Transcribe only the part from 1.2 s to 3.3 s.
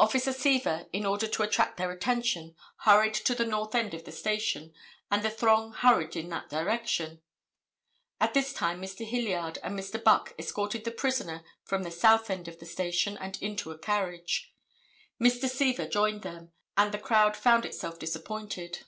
to attract their attention, hurried